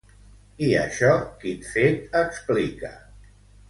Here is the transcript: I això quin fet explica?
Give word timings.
I 0.67 0.69
això 0.85 1.13
quin 1.45 1.63
fet 1.77 2.19
explica? 2.25 2.95